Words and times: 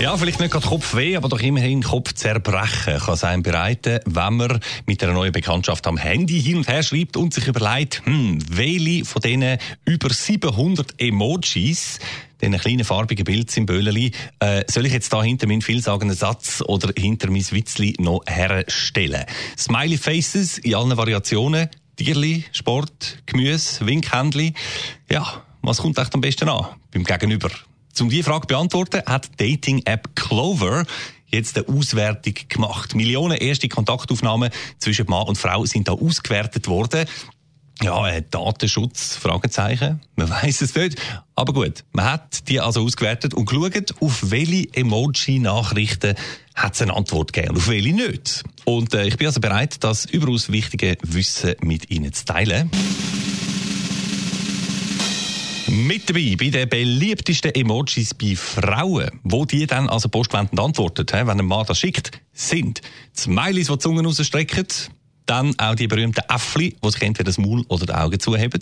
Ja, 0.00 0.16
vielleicht 0.16 0.40
nicht 0.40 0.50
gerade 0.50 0.66
Kopfweh, 0.66 1.16
aber 1.16 1.28
doch 1.28 1.40
immerhin 1.40 1.82
Kopfzerbrechen 1.82 2.98
kann 2.98 3.14
es 3.14 3.24
einem 3.24 3.42
bereiten, 3.42 4.00
wenn 4.04 4.34
man 4.34 4.60
mit 4.86 5.02
einer 5.02 5.12
neuen 5.12 5.32
Bekanntschaft 5.32 5.86
am 5.86 5.96
Handy 5.96 6.42
hin 6.42 6.58
und 6.58 6.68
her 6.68 6.82
schreibt 6.82 7.16
und 7.16 7.32
sich 7.32 7.46
überlegt, 7.46 8.02
hm, 8.04 8.38
welche 8.50 9.04
von 9.04 9.22
diesen 9.22 9.58
über 9.84 10.12
700 10.12 11.00
Emojis 11.00 12.00
diesen 12.42 12.58
kleinen 12.58 12.84
farbigen 12.84 13.24
Bildsymbolen, 13.24 14.12
äh, 14.40 14.64
soll 14.68 14.84
ich 14.86 14.92
jetzt 14.92 15.12
da 15.12 15.22
hinter 15.22 15.46
meinen 15.46 15.62
vielsagenden 15.62 16.16
Satz 16.16 16.60
oder 16.66 16.92
hinter 17.00 17.30
mein 17.30 17.48
Witzli 17.50 17.94
noch 17.98 18.22
herstellen? 18.26 19.24
Smiley 19.56 19.96
Faces 19.96 20.58
in 20.58 20.74
allen 20.74 20.96
Variationen, 20.96 21.70
Tierli, 21.96 22.44
Sport, 22.52 23.22
Gemüse, 23.26 23.86
Winkhändli. 23.86 24.54
Ja, 25.08 25.44
was 25.62 25.78
kommt 25.78 25.98
echt 25.98 26.14
am 26.14 26.20
besten 26.20 26.48
an 26.48 26.66
beim 26.92 27.04
Gegenüber? 27.04 27.50
Um 28.00 28.10
diese 28.10 28.24
Frage 28.24 28.42
zu 28.42 28.48
beantworten, 28.48 29.02
hat 29.06 29.30
Dating-App 29.38 30.16
Clover 30.16 30.84
jetzt 31.28 31.56
eine 31.56 31.68
Auswertung 31.68 32.34
gemacht. 32.48 32.94
Millionen 32.94 33.38
erste 33.38 33.68
Kontaktaufnahmen 33.68 34.50
zwischen 34.78 35.06
Mann 35.08 35.26
und 35.26 35.38
Frau 35.38 35.64
sind 35.64 35.88
da 35.88 35.92
ausgewertet 35.92 36.68
worden. 36.68 37.06
Ja, 37.82 38.08
äh, 38.08 38.22
Datenschutz, 38.30 39.16
Fragezeichen. 39.16 40.00
Man 40.16 40.30
weiß 40.42 40.60
es 40.62 40.74
nicht. 40.74 41.00
Aber 41.34 41.52
gut, 41.52 41.84
man 41.92 42.04
hat 42.04 42.48
die 42.48 42.60
also 42.60 42.82
ausgewertet 42.82 43.34
und 43.34 43.46
geschaut, 43.46 43.94
auf 44.00 44.30
welche 44.30 44.72
Emoji-Nachrichten 44.74 46.14
hat 46.54 46.74
es 46.74 46.82
eine 46.82 46.94
Antwort 46.94 47.32
gegeben 47.32 47.54
und 47.54 47.56
auf 47.58 47.68
welche 47.68 47.92
nicht. 47.92 48.44
Und 48.64 48.94
äh, 48.94 49.06
ich 49.06 49.16
bin 49.16 49.26
also 49.26 49.40
bereit, 49.40 49.82
das 49.82 50.04
überaus 50.04 50.52
wichtige 50.52 50.96
Wissen 51.02 51.54
mit 51.62 51.90
Ihnen 51.90 52.12
zu 52.12 52.24
teilen. 52.24 52.70
Mit 55.74 56.08
dabei 56.08 56.36
bei 56.38 56.50
den 56.50 56.68
beliebtesten 56.68 57.52
Emojis 57.52 58.14
bei 58.14 58.36
Frauen, 58.36 59.10
wo 59.24 59.44
die 59.44 59.66
dann 59.66 59.88
also 59.88 60.08
postwendend 60.08 60.60
antwortet, 60.60 61.12
wenn 61.12 61.28
ein 61.28 61.44
Mann 61.44 61.66
das 61.66 61.80
schickt, 61.80 62.12
sind 62.32 62.80
Smileys, 63.16 63.66
die, 63.66 63.72
die 63.72 63.78
Zungen 63.80 64.06
rausstrecken, 64.06 64.68
dann 65.26 65.58
auch 65.58 65.74
die 65.74 65.88
berühmten 65.88 66.22
Äffli, 66.28 66.76
die 66.80 66.90
sich 66.90 67.02
entweder 67.02 67.24
das 67.24 67.38
Maul 67.38 67.64
oder 67.66 67.86
die 67.86 67.92
Augen 67.92 68.20
zuheben. 68.20 68.60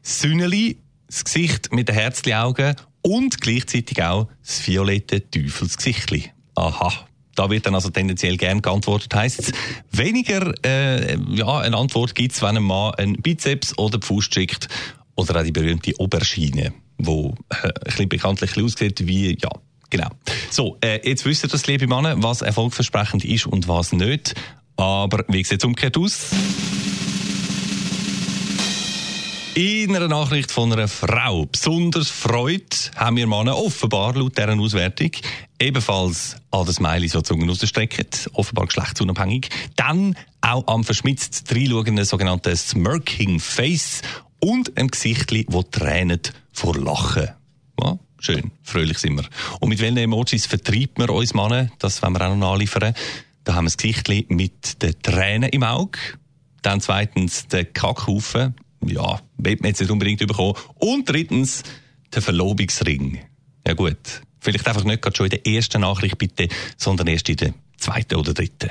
Sünneli, 0.00 0.78
das 1.06 1.24
Gesicht 1.24 1.70
mit 1.70 1.88
den 1.88 1.96
Herzli-Augen 1.96 2.76
und 3.02 3.42
gleichzeitig 3.42 4.02
auch 4.02 4.28
das 4.42 4.66
violette 4.66 5.30
Teufelsgesichtli. 5.30 6.30
Aha. 6.54 7.08
Da 7.34 7.50
wird 7.50 7.66
dann 7.66 7.74
also 7.74 7.90
tendenziell 7.90 8.38
gern 8.38 8.62
geantwortet. 8.62 9.14
Heißt 9.14 9.38
es, 9.38 9.52
weniger 9.92 10.54
äh, 10.64 11.18
ja, 11.28 11.58
eine 11.58 11.76
Antwort 11.76 12.14
gibt 12.14 12.32
es, 12.32 12.40
wenn 12.40 12.56
ein 12.56 12.62
Mann 12.62 12.94
einen 12.94 13.20
Bizeps 13.20 13.76
oder 13.76 14.00
Faust 14.00 14.32
schickt 14.32 14.68
oder 15.18 15.40
auch 15.40 15.44
die 15.44 15.52
berühmte 15.52 15.92
Oberschiene, 15.98 16.72
wo 16.96 17.34
äh, 17.50 17.66
ein 17.66 17.72
bisschen 17.84 18.08
bekanntlich 18.08 18.56
aussieht 18.56 19.06
wie, 19.06 19.36
ja, 19.40 19.50
genau. 19.90 20.08
So, 20.50 20.78
äh, 20.80 21.00
jetzt 21.06 21.24
wisst 21.24 21.44
ihr 21.44 21.48
das, 21.48 21.66
liebe 21.66 21.88
Männer, 21.88 22.22
was 22.22 22.40
erfolgversprechend 22.40 23.24
ist 23.24 23.46
und 23.46 23.66
was 23.66 23.92
nicht. 23.92 24.34
Aber 24.76 25.24
wie 25.28 25.42
sieht 25.42 25.60
es 25.60 25.64
umgekehrt 25.64 25.98
aus? 25.98 26.30
In 29.54 29.96
einer 29.96 30.06
Nachricht 30.06 30.52
von 30.52 30.72
einer 30.72 30.86
Frau 30.86 31.46
besonders 31.46 32.08
freut, 32.08 32.92
haben 32.94 33.16
wir 33.16 33.26
Männer 33.26 33.58
offenbar 33.58 34.14
laut 34.14 34.38
deren 34.38 34.60
Auswertung 34.60 35.10
ebenfalls 35.58 36.36
an 36.52 36.64
das 36.64 36.76
Smiley 36.76 37.08
so 37.08 37.22
Zungen 37.22 37.48
rausstrecken, 37.48 38.06
offenbar 38.34 38.66
geschlechtsunabhängig. 38.66 39.48
Dann 39.74 40.14
auch 40.42 40.64
am 40.68 40.84
verschmitzt 40.84 41.52
reinschauenden 41.52 42.04
sogenannten 42.04 42.54
Smirking 42.54 43.40
Face 43.40 44.02
und 44.40 44.76
ein 44.78 44.88
Gesichtli, 44.88 45.46
wo 45.48 45.62
tränet 45.62 46.32
vor 46.52 46.76
Lachen. 46.76 47.28
Ja, 47.80 47.98
schön, 48.18 48.50
fröhlich 48.62 48.98
sind 48.98 49.16
wir. 49.16 49.24
Und 49.60 49.68
mit 49.68 49.80
welchen 49.80 49.96
Emojis 49.96 50.46
vertreibt 50.46 50.98
man 50.98 51.10
uns 51.10 51.34
Männer? 51.34 51.70
Das 51.78 52.02
wollen 52.02 52.14
wir 52.14 52.28
auch 52.28 52.36
noch 52.36 52.52
anliefern. 52.52 52.94
Da 53.44 53.54
haben 53.54 53.64
wir 53.64 53.68
das 53.68 53.76
Gesichtli 53.76 54.26
mit 54.28 54.82
den 54.82 55.00
Tränen 55.02 55.48
im 55.50 55.62
Auge. 55.62 55.98
Dann 56.62 56.80
zweitens 56.80 57.46
den 57.48 57.72
Kackhaufen. 57.72 58.54
Ja, 58.84 59.20
wird 59.38 59.60
man 59.60 59.68
jetzt 59.68 59.80
nicht 59.80 59.90
unbedingt 59.90 60.26
bekommen. 60.26 60.54
Und 60.76 61.08
drittens 61.08 61.62
der 62.14 62.22
Verlobungsring. 62.22 63.20
Ja 63.66 63.74
gut, 63.74 64.22
vielleicht 64.40 64.66
einfach 64.66 64.84
nicht 64.84 65.02
gerade 65.02 65.16
schon 65.16 65.26
in 65.26 65.30
der 65.30 65.46
ersten 65.46 65.80
Nachricht 65.80 66.18
bitte, 66.18 66.48
sondern 66.76 67.06
erst 67.06 67.28
in 67.28 67.36
der 67.36 67.54
zweiten 67.76 68.16
oder 68.16 68.34
dritten. 68.34 68.70